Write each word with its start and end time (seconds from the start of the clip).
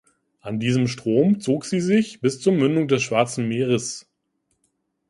An 0.39 0.59
diesem 0.59 0.87
Strom 0.87 1.41
zog 1.41 1.63
sie 1.63 1.79
sich 1.79 2.21
bis 2.21 2.39
zur 2.41 2.53
Mündung 2.53 2.87
des 2.87 3.03
Schwarzen 3.03 3.47
Meeres. 3.47 4.07